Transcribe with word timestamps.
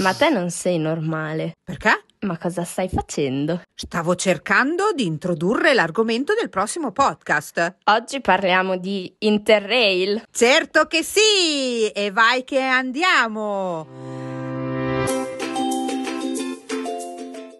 Ma 0.00 0.12
te 0.14 0.28
non 0.28 0.50
sei 0.50 0.78
normale. 0.78 1.56
Perché? 1.64 2.04
Ma 2.20 2.36
cosa 2.38 2.64
stai 2.64 2.88
facendo? 2.88 3.62
Stavo 3.74 4.14
cercando 4.14 4.92
di 4.94 5.06
introdurre 5.06 5.74
l'argomento 5.74 6.34
del 6.38 6.48
prossimo 6.48 6.92
podcast. 6.92 7.76
Oggi 7.84 8.20
parliamo 8.20 8.76
di 8.76 9.12
Interrail. 9.18 10.22
Certo 10.30 10.86
che 10.86 11.02
sì! 11.02 11.88
E 11.92 12.10
vai 12.10 12.44
che 12.44 12.60
andiamo! 12.60 13.86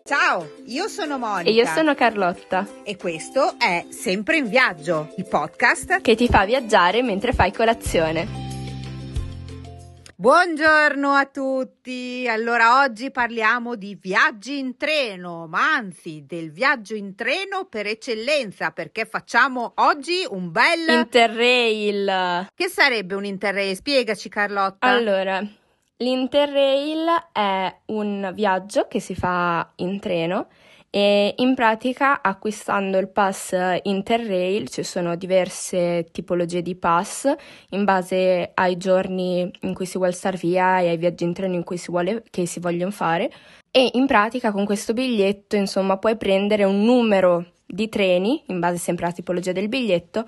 Ciao, 0.04 0.50
io 0.66 0.88
sono 0.88 1.18
Monica. 1.18 1.48
E 1.48 1.52
io 1.52 1.66
sono 1.66 1.94
Carlotta, 1.94 2.66
E 2.84 2.96
questo 2.96 3.54
è 3.58 3.86
Sempre 3.90 4.36
in 4.36 4.48
Viaggio, 4.48 5.12
il 5.16 5.26
podcast. 5.26 6.00
che 6.02 6.14
ti 6.14 6.28
fa 6.28 6.44
viaggiare 6.44 7.02
mentre 7.02 7.32
fai 7.32 7.52
colazione. 7.52 8.41
Buongiorno 10.22 11.10
a 11.10 11.26
tutti! 11.26 12.28
Allora, 12.28 12.84
oggi 12.84 13.10
parliamo 13.10 13.74
di 13.74 13.98
viaggi 14.00 14.56
in 14.56 14.76
treno, 14.76 15.48
ma 15.48 15.74
anzi 15.74 16.22
del 16.24 16.52
viaggio 16.52 16.94
in 16.94 17.16
treno 17.16 17.64
per 17.68 17.88
eccellenza, 17.88 18.70
perché 18.70 19.04
facciamo 19.04 19.72
oggi 19.78 20.24
un 20.30 20.52
bel... 20.52 20.96
Interrail. 20.96 22.46
che 22.54 22.68
sarebbe 22.68 23.16
un 23.16 23.24
interrail? 23.24 23.74
Spiegaci 23.74 24.28
Carlotta. 24.28 24.86
Allora, 24.86 25.44
l'Interrail 25.96 27.08
è 27.32 27.76
un 27.86 28.30
viaggio 28.32 28.86
che 28.86 29.00
si 29.00 29.16
fa 29.16 29.72
in 29.78 29.98
treno 29.98 30.46
e 30.94 31.32
in 31.38 31.54
pratica 31.54 32.20
acquistando 32.20 32.98
il 32.98 33.08
pass 33.08 33.56
Interrail 33.84 34.68
ci 34.68 34.82
sono 34.82 35.16
diverse 35.16 36.08
tipologie 36.12 36.60
di 36.60 36.74
pass 36.74 37.32
in 37.70 37.84
base 37.84 38.50
ai 38.52 38.76
giorni 38.76 39.50
in 39.60 39.72
cui 39.72 39.86
si 39.86 39.96
vuole 39.96 40.12
star 40.12 40.36
via 40.36 40.80
e 40.80 40.90
ai 40.90 40.98
viaggi 40.98 41.24
in 41.24 41.32
treno 41.32 41.54
in 41.54 41.64
cui 41.64 41.78
si 41.78 41.90
vuole, 41.90 42.22
che 42.28 42.44
si 42.44 42.60
vogliono 42.60 42.90
fare 42.90 43.32
e 43.70 43.88
in 43.94 44.04
pratica 44.06 44.52
con 44.52 44.66
questo 44.66 44.92
biglietto 44.92 45.56
insomma 45.56 45.96
puoi 45.96 46.18
prendere 46.18 46.64
un 46.64 46.84
numero 46.84 47.52
di 47.64 47.88
treni 47.88 48.42
in 48.48 48.60
base 48.60 48.76
sempre 48.76 49.06
alla 49.06 49.14
tipologia 49.14 49.52
del 49.52 49.70
biglietto 49.70 50.26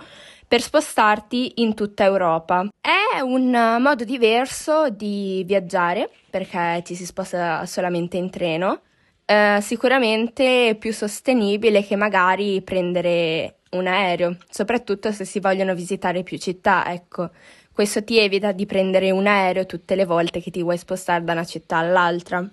per 0.48 0.62
spostarti 0.62 1.60
in 1.60 1.74
tutta 1.74 2.04
Europa. 2.04 2.66
È 2.80 3.20
un 3.20 3.50
modo 3.80 4.04
diverso 4.04 4.88
di 4.88 5.42
viaggiare 5.44 6.08
perché 6.30 6.82
ci 6.86 6.94
si 6.94 7.04
sposta 7.04 7.66
solamente 7.66 8.16
in 8.16 8.30
treno, 8.30 8.80
eh, 9.24 9.58
sicuramente 9.60 10.76
più 10.78 10.92
sostenibile 10.92 11.84
che 11.84 11.96
magari 11.96 12.60
prendere 12.62 13.56
un 13.70 13.86
aereo, 13.86 14.36
soprattutto 14.48 15.12
se 15.12 15.24
si 15.24 15.40
vogliono 15.40 15.74
visitare 15.74 16.22
più 16.22 16.38
città, 16.38 16.92
ecco. 16.92 17.30
Questo 17.72 18.04
ti 18.04 18.18
evita 18.18 18.52
di 18.52 18.66
prendere 18.66 19.10
un 19.10 19.26
aereo 19.26 19.66
tutte 19.66 19.96
le 19.96 20.04
volte 20.04 20.40
che 20.40 20.52
ti 20.52 20.62
vuoi 20.62 20.78
spostare 20.78 21.24
da 21.24 21.32
una 21.32 21.44
città 21.44 21.78
all'altra. 21.78 22.48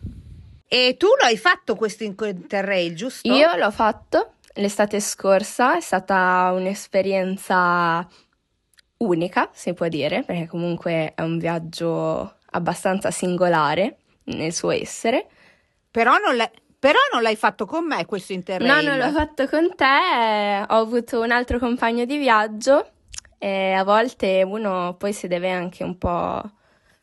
E 0.67 0.95
tu 0.97 1.07
lo 1.19 1.25
hai 1.25 1.37
fatto 1.37 1.75
questo 1.75 2.03
interrail, 2.03 2.95
giusto? 2.95 3.31
Io 3.31 3.55
l'ho 3.55 3.71
fatto 3.71 4.33
l'estate 4.55 4.99
scorsa, 4.99 5.77
è 5.77 5.81
stata 5.81 6.51
un'esperienza 6.55 8.07
unica, 8.97 9.49
si 9.53 9.73
può 9.73 9.87
dire, 9.87 10.23
perché 10.23 10.47
comunque 10.47 11.13
è 11.13 11.21
un 11.21 11.37
viaggio 11.37 12.37
abbastanza 12.51 13.11
singolare 13.11 13.97
nel 14.23 14.53
suo 14.53 14.71
essere. 14.71 15.27
Però 15.91 16.17
non, 16.17 16.35
l'hai, 16.37 16.49
però 16.79 16.97
non 17.13 17.21
l'hai 17.21 17.35
fatto 17.35 17.65
con 17.65 17.85
me 17.85 18.05
questo 18.05 18.31
interrail. 18.33 18.85
No, 18.85 18.95
non 18.95 18.97
l'ho 18.97 19.11
fatto 19.11 19.47
con 19.47 19.75
te, 19.75 20.65
ho 20.67 20.77
avuto 20.79 21.19
un 21.21 21.31
altro 21.31 21.59
compagno 21.59 22.05
di 22.05 22.17
viaggio 22.17 22.89
e 23.37 23.73
a 23.73 23.83
volte 23.83 24.43
uno 24.45 24.95
poi 24.97 25.11
si 25.13 25.27
deve 25.27 25.49
anche 25.51 25.83
un 25.83 25.97
po' 25.97 26.41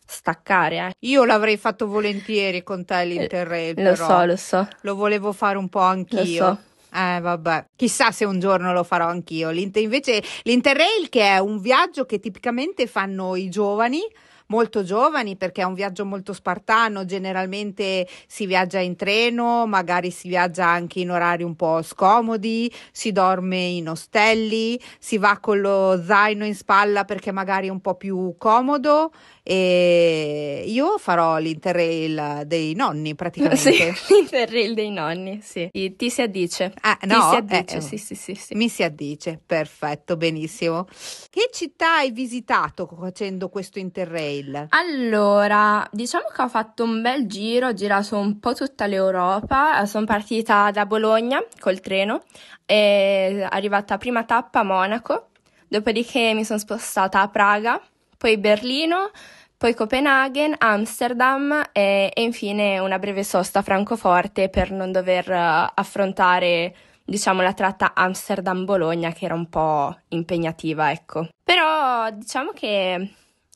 staccare. 0.07 0.77
eh. 0.79 0.93
Io 1.01 1.25
l'avrei 1.25 1.57
fatto 1.57 1.87
volentieri 1.87 2.63
con 2.63 2.85
te 2.85 3.05
l'interrail, 3.05 3.75
Lo 3.77 3.91
però. 3.91 4.07
so, 4.07 4.25
lo 4.25 4.37
so, 4.37 4.69
Lo 4.83 4.95
volevo 4.95 5.33
fare 5.33 5.59
un 5.59 5.69
po' 5.69 5.81
anch'io. 5.81 6.45
lo 6.45 6.55
so. 6.55 6.63
Eh, 6.97 7.21
vabbè, 7.21 7.67
chissà 7.77 8.11
se 8.13 8.25
un 8.25 8.41
giorno 8.41 8.73
lo 8.73 8.83
farò 8.83 9.07
anch'io. 9.09 9.51
L'Inter- 9.51 9.83
invece 9.83 10.23
l'Interrail 10.45 11.11
che 11.11 11.23
è 11.23 11.39
un 11.39 11.61
viaggio 11.61 12.07
che 12.07 12.19
tipicamente 12.19 12.87
fanno 12.87 13.37
i 13.37 13.51
giovani, 13.51 14.01
molto 14.49 14.83
giovani, 14.83 15.37
perché 15.37 15.63
è 15.63 15.65
un 15.65 15.75
viaggio 15.75 16.05
molto 16.05 16.33
spartano, 16.33 17.05
generalmente 17.05 18.07
si 18.27 18.47
viaggia 18.47 18.79
in 18.79 18.97
treno, 18.97 19.67
magari 19.67 20.11
si 20.11 20.29
viaggia 20.29 20.67
anche 20.67 21.01
in 21.01 21.11
orari 21.11 21.43
un 21.43 21.55
po' 21.55 21.83
scomodi, 21.83 22.73
si 22.93 23.13
dorme 23.13 23.59
in 23.59 23.89
ostelli, 23.89 24.81
si 24.99 25.19
va 25.19 25.39
con 25.39 25.61
lo 25.61 26.03
zaino 26.03 26.45
in 26.45 26.55
spalla 26.55 27.05
perché 27.05 27.33
magari 27.33 27.69
è 27.69 27.71
un 27.71 27.81
po' 27.81 27.95
più 27.95 28.35
comodo 28.39 29.13
e 29.51 30.63
io 30.67 30.99
farò 30.99 31.39
l'Interrail 31.39 32.43
dei 32.45 32.75
nonni 32.75 33.15
praticamente. 33.15 33.95
Sì, 33.95 34.13
l'interrail 34.13 34.75
dei 34.75 34.91
nonni, 34.91 35.41
sì. 35.41 35.71
Ti, 35.73 35.97
ti 35.97 36.11
si 36.11 36.21
addice. 36.21 36.75
Ah, 36.83 36.99
Ti 37.01 37.07
no, 37.07 37.31
si 37.31 37.37
addice, 37.37 37.77
eh, 37.79 37.81
sì, 37.81 37.97
sì, 37.97 38.15
sì, 38.15 38.35
sì. 38.35 38.55
Mi 38.55 38.69
si 38.69 38.83
addice, 38.83 39.41
perfetto, 39.47 40.19
benissimo. 40.19 40.85
Che 41.31 41.49
città 41.51 41.95
hai 41.95 42.11
visitato 42.11 42.87
facendo 43.01 43.49
questo 43.49 43.79
interrail? 43.79 44.67
Allora, 44.69 45.89
diciamo 45.93 46.27
che 46.31 46.43
ho 46.43 46.49
fatto 46.51 46.85
un 46.85 47.01
bel 47.01 47.27
giro, 47.27 47.69
ho 47.69 47.73
girato 47.73 48.19
un 48.19 48.39
po' 48.41 48.53
tutta 48.53 48.85
l'Europa, 48.85 49.87
sono 49.87 50.05
partita 50.05 50.71
da 50.71 50.85
Bologna 50.85 51.43
col 51.59 51.81
treno, 51.81 52.23
e 52.67 53.47
arrivata 53.49 53.97
prima 53.97 54.25
tappa 54.25 54.61
a 54.61 54.65
Monaco, 54.65 55.29
dopodiché 55.69 56.35
mi 56.35 56.45
sono 56.45 56.59
spostata 56.59 57.23
a 57.23 57.29
Praga, 57.29 57.81
poi 58.19 58.37
Berlino, 58.37 59.11
poi 59.57 59.75
Copenaghen, 59.75 60.55
Amsterdam 60.59 61.71
e, 61.73 62.11
e 62.13 62.23
infine 62.23 62.79
una 62.81 62.99
breve 62.99 63.25
sosta 63.25 63.61
a 63.61 63.63
Francoforte 63.63 64.49
per 64.49 64.73
non 64.73 64.93
dover 64.93 65.31
eh, 65.31 65.73
affrontare, 65.75 66.75
diciamo, 67.05 67.43
la 67.43 67.55
tratta 67.55 67.93
Amsterdam-Bologna 67.95 69.13
che 69.13 69.25
era 69.25 69.35
un 69.35 69.49
po' 69.49 69.97
impegnativa, 70.09 70.91
ecco. 70.91 71.29
Però 71.43 72.11
diciamo 72.11 72.51
che 72.53 73.11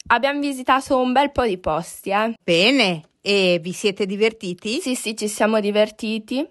abbiamo 0.07 0.41
visitato 0.41 0.99
un 0.99 1.13
bel 1.13 1.33
po' 1.33 1.45
di 1.45 1.59
posti, 1.59 2.11
eh. 2.11 2.35
Bene, 2.43 3.03
e 3.21 3.59
vi 3.61 3.73
siete 3.73 4.07
divertiti? 4.07 4.81
Sì, 4.81 4.95
sì, 4.95 5.17
ci 5.17 5.29
siamo 5.29 5.61
divertiti. 5.61 6.49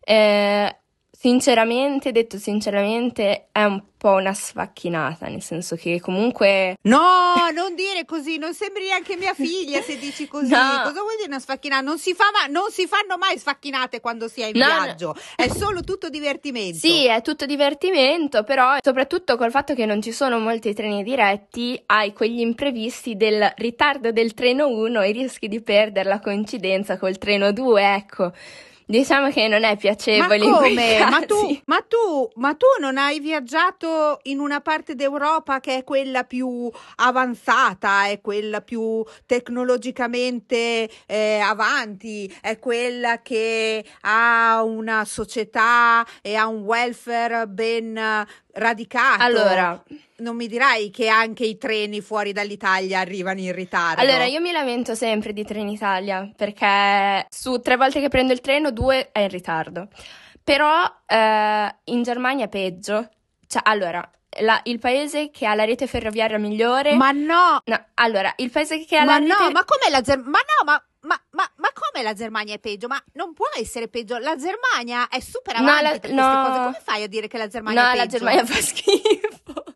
Eh, 0.00 0.76
sinceramente, 1.26 2.12
detto 2.12 2.38
sinceramente, 2.38 3.48
è 3.50 3.64
un 3.64 3.82
po' 3.98 4.12
una 4.12 4.32
sfacchinata, 4.32 5.26
nel 5.26 5.42
senso 5.42 5.74
che 5.74 6.00
comunque 6.00 6.76
No, 6.82 7.48
non 7.52 7.74
dire 7.74 8.04
così, 8.04 8.38
non 8.38 8.54
sembri 8.54 8.84
neanche 8.84 9.16
mia 9.16 9.34
figlia 9.34 9.82
se 9.82 9.98
dici 9.98 10.28
così. 10.30 10.52
No. 10.52 10.82
Cosa 10.84 11.00
vuoi 11.00 11.16
dire 11.16 11.26
una 11.26 11.40
sfacchinata? 11.40 11.82
Non 11.82 11.98
si, 11.98 12.14
fa 12.14 12.26
ma- 12.32 12.46
non 12.46 12.70
si 12.70 12.86
fanno 12.86 13.18
mai 13.18 13.36
sfacchinate 13.38 13.98
quando 14.00 14.28
si 14.28 14.40
è 14.42 14.46
in 14.46 14.52
No, 14.56 14.66
no. 14.68 14.82
viaggio, 14.84 15.16
è 15.34 15.48
solo 15.48 15.80
tutto 15.80 16.08
divertimento. 16.08 16.78
Sì, 16.78 17.06
è 17.06 17.20
tutto 17.22 17.44
divertimento, 17.44 18.44
però 18.44 18.76
soprattutto 18.80 19.36
col 19.36 19.50
fatto 19.50 19.74
che 19.74 19.84
non 19.84 20.00
ci 20.00 20.12
sono 20.12 20.38
molti 20.38 20.74
treni 20.74 21.02
diretti, 21.02 21.82
hai 21.86 22.12
quegli 22.12 22.38
imprevisti 22.38 23.16
del 23.16 23.52
ritardo 23.56 24.12
del 24.12 24.32
treno 24.32 24.68
1 24.68 25.00
e 25.00 25.10
rischi 25.10 25.48
di 25.48 25.60
perdere 25.60 26.08
la 26.08 26.20
coincidenza 26.20 26.98
col 26.98 27.18
treno 27.18 27.50
2, 27.50 27.94
ecco. 27.94 28.32
Diciamo 28.88 29.30
che 29.30 29.48
non 29.48 29.64
è 29.64 29.70
Ma 29.70 29.76
piacevole 29.76 30.38
quei 30.38 30.52
come? 30.52 31.06
Ma 31.10 31.20
tu, 31.26 31.60
ma, 31.64 31.80
tu, 31.80 32.30
ma 32.36 32.54
tu 32.54 32.66
non 32.78 32.98
hai 32.98 33.18
viaggiato 33.18 34.20
in 34.24 34.38
una 34.38 34.60
parte 34.60 34.94
d'Europa 34.94 35.58
che 35.58 35.78
è 35.78 35.84
quella 35.84 36.22
più 36.22 36.70
avanzata, 36.94 38.06
è 38.06 38.20
quella 38.20 38.60
più 38.60 39.04
tecnologicamente 39.26 40.88
eh, 41.04 41.38
avanti, 41.40 42.32
è 42.40 42.60
quella 42.60 43.22
che 43.22 43.84
ha 44.02 44.62
una 44.62 45.04
società 45.04 46.06
e 46.22 46.36
ha 46.36 46.46
un 46.46 46.60
welfare 46.60 47.48
ben 47.48 47.98
radicato. 48.56 49.22
Allora, 49.22 49.82
non 50.16 50.36
mi 50.36 50.46
dirai 50.46 50.90
che 50.90 51.08
anche 51.08 51.44
i 51.44 51.56
treni 51.58 52.00
fuori 52.00 52.32
dall'Italia 52.32 53.00
arrivano 53.00 53.40
in 53.40 53.52
ritardo. 53.52 54.00
allora, 54.00 54.24
io 54.24 54.40
mi 54.40 54.52
lamento 54.52 54.94
sempre 54.94 55.32
di 55.32 55.44
Trenitalia 55.44 56.30
perché 56.34 57.26
su 57.28 57.60
tre 57.60 57.76
volte 57.76 58.00
che 58.00 58.08
prendo 58.08 58.32
il 58.32 58.40
treno, 58.40 58.70
due 58.70 59.10
è 59.12 59.20
in 59.20 59.28
ritardo. 59.28 59.88
Però 60.42 60.84
eh, 61.06 61.74
in 61.84 62.02
Germania 62.02 62.44
è 62.44 62.48
peggio. 62.48 63.08
Cioè, 63.46 63.62
allora, 63.64 64.08
la- 64.40 64.60
il 64.64 64.78
paese 64.78 65.30
che 65.30 65.46
ha 65.46 65.54
la 65.54 65.64
rete 65.64 65.86
ferroviaria 65.86 66.38
migliore. 66.38 66.94
Ma 66.94 67.10
no, 67.12 67.60
No, 67.64 67.86
allora, 67.94 68.32
il 68.36 68.50
paese 68.50 68.84
che 68.84 68.96
ha 68.96 69.04
Ma 69.04 69.18
la 69.18 69.24
rete. 69.26 69.44
no, 69.44 69.50
ma 69.50 69.64
com'è 69.64 69.90
la 69.90 70.00
Germania? 70.00 70.30
Ma 70.30 70.38
no, 70.38 70.64
ma, 70.64 70.84
ma, 71.00 71.22
ma, 71.30 71.52
ma 71.56 71.68
come 71.72 72.02
la 72.02 72.12
Germania 72.14 72.54
è 72.54 72.58
peggio? 72.58 72.88
Ma 72.88 73.02
non 73.12 73.32
può 73.32 73.46
essere 73.56 73.88
peggio. 73.88 74.18
La 74.18 74.36
Germania 74.36 75.08
è 75.08 75.20
super 75.20 75.58
No, 75.60 75.62
avanti 75.68 75.82
la- 75.82 75.90
per 75.90 76.00
queste 76.00 76.14
no. 76.20 76.42
cose. 76.46 76.58
Come 76.58 76.80
fai 76.82 77.02
a 77.02 77.06
dire 77.08 77.28
che 77.28 77.38
la 77.38 77.46
Germania 77.48 77.82
No, 77.82 77.90
è 77.92 77.96
la 77.96 78.02
peggio? 78.02 78.16
Germania 78.16 78.44
fa 78.44 78.60
schifo. 78.60 79.64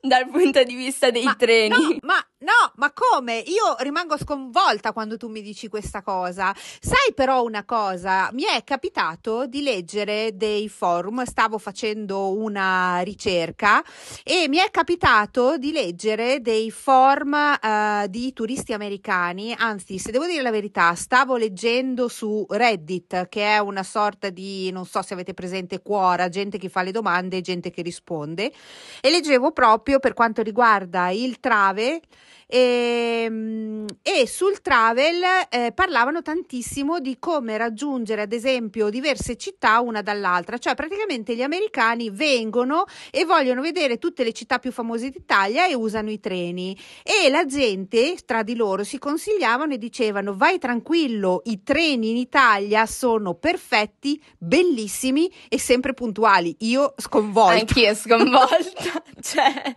Dal 0.00 0.28
punto 0.28 0.62
di 0.64 0.74
vista 0.74 1.10
dei 1.10 1.24
Ma- 1.24 1.34
treni. 1.34 1.68
No, 1.70 1.96
ma 2.02 2.26
no, 2.44 2.72
ma 2.76 2.92
come? 2.92 3.38
Io 3.38 3.76
rimango 3.78 4.16
sconvolta 4.18 4.92
quando 4.92 5.16
tu 5.16 5.28
mi 5.28 5.42
dici 5.42 5.68
questa 5.68 6.02
cosa. 6.02 6.54
Sai 6.54 7.12
però 7.14 7.42
una 7.42 7.64
cosa, 7.64 8.28
mi 8.32 8.44
è 8.44 8.62
capitato 8.62 9.46
di 9.46 9.62
leggere 9.62 10.36
dei 10.36 10.68
forum, 10.68 11.24
stavo 11.24 11.58
facendo 11.58 12.36
una 12.36 13.00
ricerca 13.00 13.82
e 14.22 14.46
mi 14.48 14.58
è 14.58 14.70
capitato 14.70 15.56
di 15.56 15.72
leggere 15.72 16.40
dei 16.40 16.70
forum 16.70 17.32
uh, 17.32 18.06
di 18.08 18.32
turisti 18.32 18.72
americani, 18.72 19.54
anzi, 19.56 19.98
se 19.98 20.12
devo 20.12 20.26
dire 20.26 20.42
la 20.42 20.50
verità, 20.50 20.94
stavo 20.94 21.36
leggendo 21.36 22.08
su 22.08 22.44
Reddit, 22.48 23.28
che 23.28 23.54
è 23.54 23.58
una 23.58 23.82
sorta 23.82 24.28
di, 24.28 24.70
non 24.70 24.84
so 24.84 25.00
se 25.02 25.14
avete 25.14 25.32
presente 25.32 25.80
Quora, 25.80 26.28
gente 26.28 26.58
che 26.58 26.68
fa 26.68 26.82
le 26.82 26.90
domande 26.90 27.38
e 27.38 27.40
gente 27.40 27.70
che 27.70 27.82
risponde, 27.82 28.52
e 29.00 29.10
leggevo 29.10 29.52
proprio 29.52 29.98
per 29.98 30.12
quanto 30.12 30.42
riguarda 30.42 31.08
il 31.10 31.40
travel 31.40 32.00
e, 32.46 33.24
ehm, 33.24 33.84
e 34.02 34.26
sul 34.26 34.60
travel 34.60 35.22
eh, 35.48 35.72
parlavano 35.74 36.22
tantissimo 36.22 37.00
di 37.00 37.18
come 37.18 37.56
raggiungere 37.56 38.22
ad 38.22 38.32
esempio 38.32 38.90
diverse 38.90 39.36
città 39.36 39.80
una 39.80 40.02
dall'altra, 40.02 40.58
cioè 40.58 40.74
praticamente 40.74 41.34
gli 41.34 41.42
americani 41.42 42.10
vengono 42.10 42.84
e 43.10 43.24
vogliono 43.24 43.60
vedere 43.60 43.98
tutte 43.98 44.24
le 44.24 44.32
città 44.32 44.58
più 44.58 44.72
famose 44.72 45.10
d'Italia 45.10 45.66
e 45.66 45.74
usano 45.74 46.10
i 46.10 46.20
treni 46.20 46.76
e 47.02 47.28
la 47.30 47.44
gente 47.46 48.16
tra 48.24 48.42
di 48.42 48.54
loro 48.54 48.84
si 48.84 48.98
consigliavano 48.98 49.74
e 49.74 49.78
dicevano 49.78 50.36
vai 50.36 50.58
tranquillo, 50.58 51.42
i 51.44 51.62
treni 51.62 52.10
in 52.10 52.16
Italia 52.16 52.86
sono 52.86 53.34
perfetti, 53.34 54.22
bellissimi 54.38 55.30
e 55.48 55.58
sempre 55.58 55.94
puntuali. 55.94 56.54
Io 56.60 56.94
sconvolta. 56.96 57.54
Anch'io 57.54 57.94
sconvolta, 57.94 59.02
cioè 59.20 59.74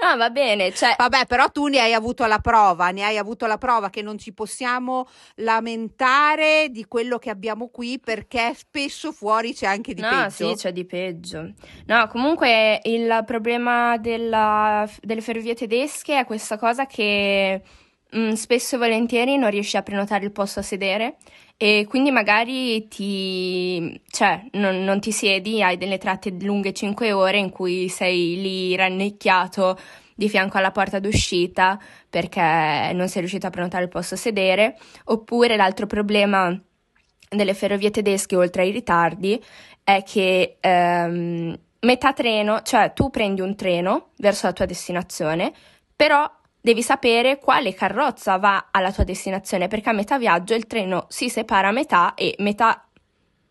No, 0.00 0.16
va 0.16 0.30
bene. 0.30 0.72
Cioè... 0.72 0.94
Vabbè, 0.96 1.26
però 1.26 1.48
tu 1.50 1.66
ne 1.66 1.80
hai 1.80 1.92
avuto 1.92 2.24
la 2.26 2.38
prova, 2.38 2.90
ne 2.90 3.04
hai 3.04 3.18
avuto 3.18 3.46
la 3.46 3.58
prova 3.58 3.90
che 3.90 4.00
non 4.00 4.16
ci 4.16 4.32
possiamo 4.32 5.08
lamentare 5.36 6.68
di 6.70 6.86
quello 6.86 7.18
che 7.18 7.30
abbiamo 7.30 7.68
qui 7.68 7.98
perché 7.98 8.54
spesso 8.54 9.10
fuori 9.10 9.54
c'è 9.54 9.66
anche 9.66 9.94
di 9.94 10.00
no, 10.00 10.08
peggio. 10.08 10.44
No, 10.46 10.50
sì, 10.50 10.54
c'è 10.54 10.72
di 10.72 10.84
peggio. 10.84 11.52
No, 11.86 12.06
comunque 12.08 12.80
il 12.84 13.22
problema 13.26 13.96
della, 13.96 14.88
delle 15.00 15.20
ferrovie 15.20 15.54
tedesche 15.54 16.20
è 16.20 16.24
questa 16.24 16.56
cosa 16.58 16.86
che 16.86 17.60
mh, 18.10 18.18
mm, 18.18 18.32
spesso 18.32 18.76
e 18.76 18.78
volentieri 18.78 19.36
non 19.36 19.50
riesci 19.50 19.76
a 19.76 19.82
prenotare 19.82 20.24
il 20.24 20.32
posto 20.32 20.60
a 20.60 20.62
sedere 20.62 21.16
e 21.56 21.86
quindi 21.88 22.10
magari 22.10 22.86
ti, 22.88 24.00
cioè, 24.10 24.44
non, 24.52 24.84
non 24.84 25.00
ti 25.00 25.10
siedi, 25.10 25.62
hai 25.62 25.76
delle 25.76 25.98
tratte 25.98 26.30
lunghe 26.40 26.72
5 26.72 27.12
ore 27.12 27.38
in 27.38 27.50
cui 27.50 27.88
sei 27.88 28.40
lì 28.40 28.76
rannicchiato 28.76 29.76
di 30.14 30.28
fianco 30.28 30.58
alla 30.58 30.70
porta 30.70 30.98
d'uscita 30.98 31.78
perché 32.08 32.40
non 32.92 33.08
sei 33.08 33.20
riuscito 33.20 33.46
a 33.46 33.50
prenotare 33.50 33.84
il 33.84 33.88
posto 33.88 34.14
a 34.14 34.18
sedere, 34.18 34.76
oppure 35.06 35.56
l'altro 35.56 35.86
problema 35.86 36.56
delle 37.28 37.54
ferrovie 37.54 37.90
tedesche 37.90 38.36
oltre 38.36 38.62
ai 38.62 38.70
ritardi 38.70 39.42
è 39.84 40.02
che 40.02 40.56
ehm, 40.60 41.58
metà 41.80 42.12
treno, 42.12 42.62
cioè 42.62 42.92
tu 42.92 43.10
prendi 43.10 43.40
un 43.40 43.54
treno 43.54 44.10
verso 44.16 44.46
la 44.46 44.52
tua 44.52 44.64
destinazione, 44.64 45.52
però 45.94 46.28
devi 46.60 46.82
sapere 46.82 47.38
quale 47.38 47.74
carrozza 47.74 48.36
va 48.36 48.68
alla 48.70 48.92
tua 48.92 49.04
destinazione 49.04 49.68
perché 49.68 49.90
a 49.90 49.92
metà 49.92 50.18
viaggio 50.18 50.54
il 50.54 50.66
treno 50.66 51.06
si 51.08 51.28
separa 51.28 51.68
a 51.68 51.72
metà 51.72 52.14
e 52.14 52.34
metà 52.38 52.88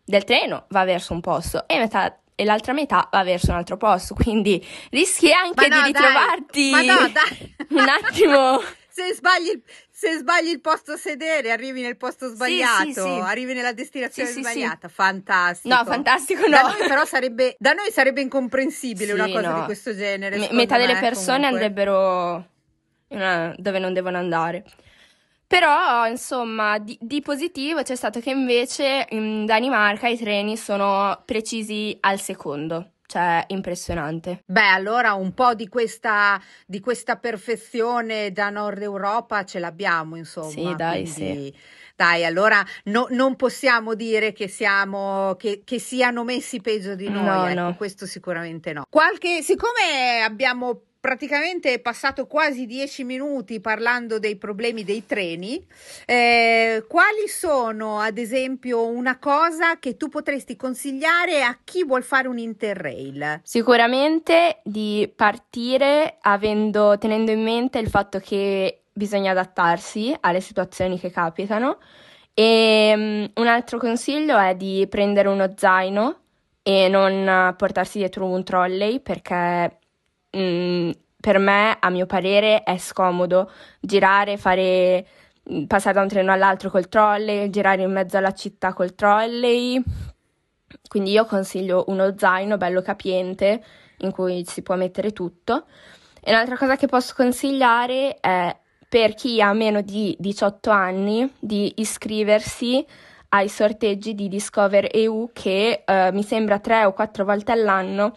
del 0.03 0.23
treno 0.23 0.65
va 0.69 0.83
verso 0.85 1.13
un 1.13 1.21
posto 1.21 1.67
e, 1.67 1.77
metà, 1.77 2.19
e 2.33 2.45
l'altra 2.45 2.71
metà 2.73 3.09
va 3.11 3.23
verso 3.23 3.51
un 3.51 3.57
altro 3.57 3.77
posto, 3.77 4.13
quindi 4.13 4.65
rischi 4.91 5.31
anche 5.31 5.67
no, 5.67 5.81
di 5.81 5.87
ritrovarti 5.87 6.69
dai. 6.69 6.85
No, 6.85 6.95
dai. 7.11 7.55
un 7.69 7.89
attimo. 7.89 8.61
se, 8.89 9.13
sbagli, 9.13 9.61
se 9.91 10.17
sbagli 10.17 10.49
il 10.49 10.61
posto 10.61 10.95
sedere, 10.95 11.51
arrivi 11.51 11.81
nel 11.81 11.97
posto 11.97 12.29
sbagliato, 12.29 12.83
sì, 12.83 12.93
sì, 12.93 13.01
sì. 13.01 13.07
arrivi 13.07 13.53
nella 13.53 13.73
destinazione 13.73 14.29
sbagliata. 14.29 14.87
Fantastico. 14.87 15.75
No, 15.75 15.83
fantastico 15.83 16.41
no. 16.41 16.49
Da 16.49 16.61
noi 16.61 16.87
però 16.87 17.03
sarebbe, 17.03 17.55
da 17.59 17.73
noi 17.73 17.91
sarebbe 17.91 18.21
incomprensibile 18.21 19.11
una 19.11 19.27
cosa 19.27 19.49
no. 19.49 19.59
di 19.59 19.65
questo 19.65 19.95
genere. 19.95 20.37
M- 20.37 20.55
metà 20.55 20.77
me, 20.77 20.85
delle 20.85 20.99
persone 20.99 21.47
comunque. 21.47 21.47
andrebbero 21.47 22.55
dove 23.07 23.79
non 23.79 23.93
devono 23.93 24.17
andare. 24.17 24.63
Però, 25.47 26.05
insomma, 26.07 26.77
di, 26.77 26.97
di, 26.99 27.21
positivo 27.21 27.81
c'è 27.81 27.95
stato 27.95 28.19
che 28.19 28.31
invece 28.31 29.05
in 29.11 29.45
Danimarca 29.45 30.09
i 30.09 30.17
treni 30.17 30.57
sono 30.57 31.21
precisi 31.25 31.95
al 32.01 32.19
secondo. 32.19 32.91
Cioè, 33.07 33.45
impressionante. 33.47 34.43
Beh, 34.45 34.67
allora 34.67 35.13
un 35.13 35.33
po' 35.33 35.53
di 35.53 35.69
questa, 35.69 36.41
di 36.65 36.81
questa 36.81 37.15
perfezione 37.15 38.33
da 38.33 38.49
Nord 38.49 38.81
Europa 38.81 39.45
ce 39.45 39.59
l'abbiamo, 39.59 40.17
insomma. 40.17 40.49
Sì, 40.49 40.75
dai, 40.75 41.09
quindi... 41.09 41.45
sì. 41.45 41.55
Dai, 41.95 42.25
allora 42.25 42.63
no, 42.83 43.07
non 43.11 43.37
possiamo 43.37 43.95
dire 43.95 44.33
che, 44.33 44.49
siamo, 44.49 45.35
che, 45.35 45.61
che, 45.63 45.79
siano 45.79 46.25
messi 46.25 46.59
peggio 46.59 46.93
di 46.93 47.09
noi, 47.09 47.23
no, 47.23 47.47
ecco, 47.47 47.59
no. 47.61 47.75
questo 47.75 48.05
sicuramente 48.05 48.73
no. 48.73 48.83
Qualche, 48.87 49.41
siccome 49.41 50.21
abbiamo 50.21 50.81
praticamente 51.07 51.79
passato 51.79 52.27
quasi 52.27 52.65
dieci 52.65 53.05
minuti 53.05 53.61
parlando 53.61 54.19
dei 54.19 54.35
problemi 54.35 54.83
dei 54.83 55.05
treni. 55.05 55.65
Eh, 56.05 56.83
quali 56.85 57.29
sono, 57.29 57.99
ad 58.01 58.17
esempio, 58.17 58.85
una 58.85 59.17
cosa 59.17 59.79
che 59.79 59.95
tu 59.95 60.09
potresti 60.09 60.57
consigliare 60.57 61.43
a 61.43 61.59
chi 61.63 61.85
vuol 61.85 62.03
fare 62.03 62.27
un 62.27 62.37
interrail? 62.37 63.39
Sicuramente 63.41 64.59
di 64.65 65.09
partire 65.15 66.17
avendo, 66.19 66.97
tenendo 66.97 67.31
in 67.31 67.41
mente 67.41 67.79
il 67.79 67.87
fatto 67.87 68.19
che 68.19 68.81
bisogna 68.91 69.31
adattarsi 69.31 70.13
alle 70.19 70.41
situazioni 70.41 70.99
che 70.99 71.09
capitano. 71.09 71.77
E 72.33 72.91
um, 72.93 73.31
un 73.35 73.47
altro 73.47 73.77
consiglio 73.77 74.37
è 74.37 74.55
di 74.55 74.85
prendere 74.89 75.29
uno 75.29 75.53
zaino 75.55 76.19
e 76.63 76.89
non 76.89 77.55
portarsi 77.55 77.99
dietro 77.99 78.25
un 78.25 78.43
trolley 78.43 78.99
perché 78.99 79.77
Mm, 80.35 80.91
per 81.19 81.37
me, 81.39 81.77
a 81.79 81.89
mio 81.89 82.05
parere, 82.05 82.63
è 82.63 82.77
scomodo 82.77 83.51
girare, 83.79 84.37
fare, 84.37 85.05
mm, 85.51 85.63
passare 85.65 85.95
da 85.95 86.01
un 86.01 86.07
treno 86.07 86.31
all'altro 86.31 86.69
col 86.69 86.89
trolley, 86.89 87.49
girare 87.49 87.83
in 87.83 87.91
mezzo 87.91 88.17
alla 88.17 88.33
città 88.33 88.73
col 88.73 88.95
trolley. 88.95 89.81
Quindi 90.87 91.11
io 91.11 91.25
consiglio 91.25 91.85
uno 91.87 92.13
zaino 92.17 92.57
bello 92.57 92.81
capiente 92.81 93.63
in 93.99 94.11
cui 94.11 94.43
si 94.45 94.61
può 94.61 94.75
mettere 94.75 95.11
tutto. 95.13 95.65
E 96.21 96.31
un'altra 96.31 96.57
cosa 96.57 96.75
che 96.75 96.87
posso 96.87 97.13
consigliare 97.15 98.17
è 98.19 98.55
per 98.89 99.13
chi 99.15 99.41
ha 99.41 99.51
meno 99.53 99.81
di 99.81 100.15
18 100.19 100.69
anni 100.69 101.29
di 101.39 101.73
iscriversi 101.77 102.85
ai 103.29 103.49
sorteggi 103.49 104.13
di 104.13 104.27
Discover 104.27 104.89
EU 104.91 105.29
che 105.33 105.83
eh, 105.85 106.11
mi 106.11 106.23
sembra 106.23 106.59
tre 106.59 106.85
o 106.85 106.93
quattro 106.93 107.25
volte 107.25 107.51
all'anno 107.51 108.13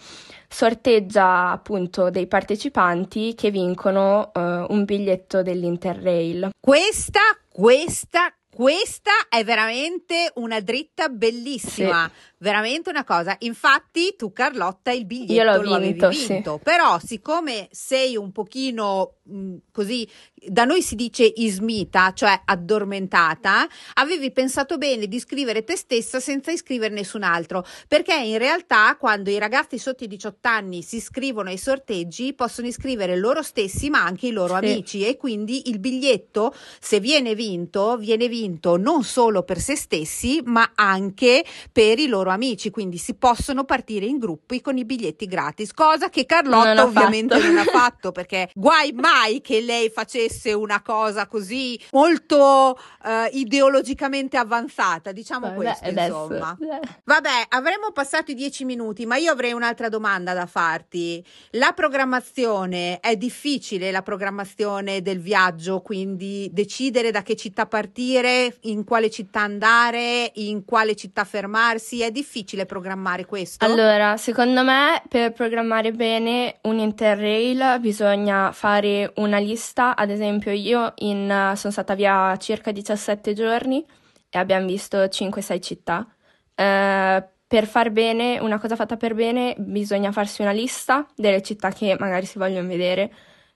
sorteggia 0.49 1.51
appunto 1.51 2.11
dei 2.11 2.27
partecipanti 2.27 3.35
che 3.35 3.51
vincono 3.51 4.33
eh, 4.35 4.41
un 4.69 4.85
biglietto 4.85 5.43
dell'Interrail. 5.43 6.51
Questa, 6.61 7.21
questa, 7.53 8.33
questa 8.53 9.29
è 9.29 9.45
veramente 9.45 10.33
una 10.35 10.61
dritta 10.61 11.09
bellissima. 11.09 12.11
Sì 12.13 12.29
veramente 12.41 12.91
una 12.91 13.05
cosa. 13.05 13.37
Infatti, 13.41 14.15
tu, 14.17 14.33
Carlotta, 14.33 14.91
il 14.91 15.07
biglietto 15.07 15.63
lo 15.63 15.79
vinto, 15.79 16.07
avevi 16.07 16.27
vinto. 16.27 16.57
Sì. 16.57 16.63
Però, 16.63 16.99
siccome 16.99 17.69
sei 17.71 18.17
un 18.17 18.33
pochino 18.33 19.17
mh, 19.23 19.57
così, 19.71 20.09
da 20.35 20.65
noi 20.65 20.83
si 20.83 20.95
dice 20.95 21.31
ismita, 21.37 22.13
cioè 22.15 22.41
addormentata, 22.45 23.69
avevi 23.95 24.33
pensato 24.33 24.79
bene 24.79 25.07
di 25.07 25.17
iscrivere 25.17 25.65
te 25.65 25.77
stessa 25.77 26.19
senza 26.19 26.51
iscrivere 26.51 26.95
nessun 26.95 27.23
altro. 27.23 27.65
Perché 27.87 28.15
in 28.15 28.39
realtà, 28.39 28.97
quando 28.97 29.31
i 29.31 29.39
ragazzi 29.39 29.79
sotto 29.79 30.05
i 30.05 30.09
18 30.09 30.49
anni 30.49 30.83
si 30.83 30.97
iscrivono 30.97 31.51
ai 31.51 31.59
sorteggi, 31.59 32.33
possono 32.33 32.67
iscrivere 32.67 33.17
loro 33.17 33.43
stessi, 33.43 33.91
ma 33.91 34.03
anche 34.03 34.29
i 34.29 34.33
loro 34.33 34.59
sì. 34.59 34.65
amici. 34.65 35.07
E 35.07 35.17
quindi 35.17 35.69
il 35.69 35.79
biglietto, 35.79 36.55
se 36.81 37.01
viene 37.01 37.35
vinto, 37.35 37.99
viene 37.99 38.29
vinto 38.29 38.40
non 38.77 39.05
solo 39.05 39.43
per 39.43 39.59
se 39.61 39.77
stessi, 39.77 40.41
ma 40.45 40.73
anche 40.75 41.45
per 41.73 41.99
i 41.99 42.07
loro 42.07 42.31
amici, 42.31 42.71
quindi 42.71 42.99
si 42.99 43.15
possono 43.15 43.65
partire 43.65 44.07
in 44.07 44.19
gruppi 44.19 44.61
con 44.61 44.77
i 44.77 44.85
biglietti 44.85 45.27
gratis, 45.27 45.73
cosa 45.73 46.09
che 46.09 46.27
Carlotta 46.27 46.85
ovviamente 46.85 47.39
fatto. 47.39 47.47
non 47.47 47.59
ha 47.59 47.65
fatto 47.65 48.13
perché 48.13 48.51
guai 48.55 48.93
mai 48.93 49.41
che 49.41 49.61
lei 49.61 49.91
facesse 49.91 50.53
una 50.53 50.83
cosa 50.83 51.27
così 51.27 51.79
molto 51.93 52.79
uh, 53.03 53.09
ideologicamente 53.33 54.37
avanzata, 54.37 55.13
diciamo 55.13 55.47
Vabbè, 55.47 55.57
questo 55.57 55.89
adesso. 55.89 56.29
insomma. 56.31 56.59
Vabbè, 57.05 57.47
avremmo 57.49 57.91
passato 57.93 58.31
i 58.31 58.35
dieci 58.35 58.65
minuti, 58.65 59.07
ma 59.07 59.17
io 59.17 59.33
avrei 59.33 59.53
un'altra 59.53 59.89
domanda 59.89 60.33
da 60.35 60.47
farti. 60.47 61.25
La 61.53 61.73
programmazione 61.73 63.01
è 63.01 63.17
difficile, 63.17 63.91
la 63.91 64.03
programmazione 64.03 65.03
del 65.03 65.21
viaggio, 65.21 65.81
quindi 65.81 66.49
decidere 66.53 67.11
da 67.11 67.23
che 67.23 67.37
città 67.37 67.67
partire 67.67 68.30
sapere 68.31 68.57
in 68.63 68.85
quale 68.85 69.11
città 69.11 69.41
andare, 69.41 70.31
in 70.35 70.65
quale 70.65 70.95
città 70.95 71.25
fermarsi? 71.25 72.03
È 72.03 72.11
difficile 72.11 72.67
programmare 72.67 73.27
questo? 73.27 73.65
Allora, 73.65 74.17
secondo 74.17 74.63
me 74.63 75.03
per 75.09 75.33
programmare 75.33 75.93
bene 75.93 76.59
un 76.63 76.79
Interrail 76.79 77.79
bisogna 77.81 78.53
fare 78.53 79.13
una 79.17 79.39
lista, 79.39 79.97
ad 79.97 80.11
esempio 80.11 80.53
io 80.53 80.93
in, 80.97 81.53
sono 81.57 81.73
stata 81.73 81.95
via 81.95 82.37
circa 82.37 82.71
17 82.71 83.33
giorni 83.35 83.85
e 84.29 84.39
abbiamo 84.39 84.67
visto 84.67 84.99
5-6 84.99 85.61
città. 85.61 86.07
Eh, 86.55 87.25
per 87.51 87.67
far 87.67 87.91
bene, 87.91 88.39
una 88.39 88.61
cosa 88.61 88.77
fatta 88.77 88.97
per 88.97 89.15
bene, 89.15 89.57
bisogna 89.59 90.13
farsi 90.13 90.41
una 90.41 90.53
lista 90.53 91.05
delle 91.17 91.43
città 91.43 91.71
che 91.71 91.97
magari 91.99 92.25
si 92.25 92.39
vogliono 92.39 92.69
vedere, 92.69 93.13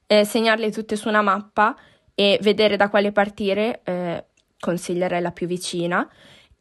eh, 0.07 0.25
segnarle 0.25 0.73
tutte 0.73 0.97
su 0.97 1.09
una 1.09 1.23
mappa 1.23 1.77
e 2.13 2.39
vedere 2.43 2.77
da 2.77 2.89
quale 2.89 3.13
partire, 3.13 3.83
eh, 3.85 4.25
consiglierei 4.59 5.21
la 5.21 5.33
più 5.33 5.47
vicina. 5.47 6.09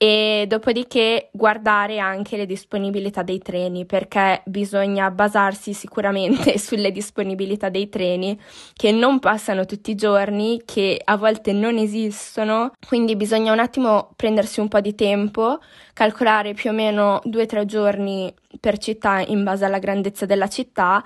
E 0.04 0.44
dopodiché 0.50 1.30
guardare 1.32 2.00
anche 2.00 2.36
le 2.36 2.46
disponibilità 2.46 3.24
dei 3.24 3.40
treni 3.40 3.86
perché 3.86 4.42
bisogna 4.46 5.10
basarsi 5.12 5.74
sicuramente 5.74 6.58
sulle 6.60 6.92
disponibilità 6.92 7.70
dei 7.70 7.88
treni 7.88 8.38
che 8.74 8.92
non 8.92 9.20
passano 9.20 9.66
tutti 9.66 9.92
i 9.92 9.96
giorni, 9.96 10.62
che 10.66 11.00
a 11.02 11.16
volte 11.16 11.54
non 11.54 11.78
esistono, 11.78 12.74
quindi 12.86 13.16
bisogna 13.16 13.54
un 13.54 13.60
attimo 13.60 14.12
prendersi 14.18 14.60
un 14.60 14.68
po' 14.68 14.82
di 14.82 14.94
tempo, 14.94 15.60
calcolare 15.94 16.54
più 16.54 16.72
o 16.72 16.74
meno 16.74 17.22
due 17.24 17.44
o 17.44 17.46
tre 17.46 17.66
giorni 17.66 18.34
per 18.60 18.80
città 18.80 19.22
in 19.22 19.44
base 19.46 19.64
alla 19.64 19.80
grandezza 19.80 20.26
della 20.26 20.50
città 20.50 21.02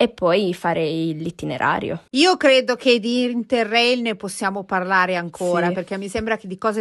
e 0.00 0.08
poi 0.08 0.54
fare 0.54 0.82
l'itinerario. 0.82 2.04
Io 2.12 2.38
credo 2.38 2.74
che 2.74 2.98
di 2.98 3.24
Interrail 3.24 4.00
ne 4.00 4.16
possiamo 4.16 4.64
parlare 4.64 5.14
ancora 5.14 5.66
sì. 5.66 5.74
perché 5.74 5.98
mi 5.98 6.08
sembra 6.08 6.38
che 6.38 6.48
di 6.48 6.56
cose 6.56 6.78